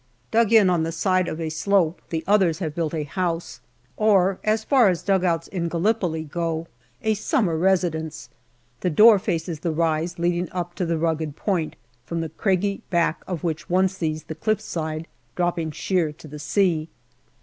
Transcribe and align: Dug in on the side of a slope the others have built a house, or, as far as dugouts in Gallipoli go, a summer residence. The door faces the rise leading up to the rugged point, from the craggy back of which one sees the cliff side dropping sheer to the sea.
Dug 0.31 0.51
in 0.51 0.67
on 0.67 0.81
the 0.81 0.91
side 0.91 1.27
of 1.27 1.39
a 1.39 1.49
slope 1.51 2.01
the 2.09 2.23
others 2.25 2.57
have 2.57 2.73
built 2.73 2.95
a 2.95 3.03
house, 3.03 3.61
or, 3.95 4.39
as 4.43 4.63
far 4.63 4.89
as 4.89 5.03
dugouts 5.03 5.47
in 5.49 5.67
Gallipoli 5.67 6.23
go, 6.23 6.65
a 7.03 7.13
summer 7.13 7.55
residence. 7.55 8.27
The 8.79 8.89
door 8.89 9.19
faces 9.19 9.59
the 9.59 9.69
rise 9.71 10.17
leading 10.17 10.51
up 10.53 10.73
to 10.77 10.87
the 10.87 10.97
rugged 10.97 11.35
point, 11.35 11.75
from 12.03 12.21
the 12.21 12.29
craggy 12.29 12.81
back 12.89 13.21
of 13.27 13.43
which 13.43 13.69
one 13.69 13.87
sees 13.87 14.23
the 14.23 14.33
cliff 14.33 14.59
side 14.59 15.07
dropping 15.35 15.69
sheer 15.69 16.11
to 16.13 16.27
the 16.27 16.39
sea. 16.39 16.89